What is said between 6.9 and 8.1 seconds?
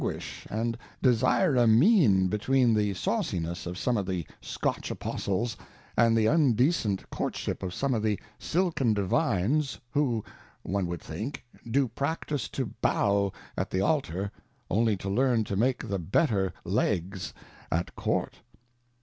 Courtship of some of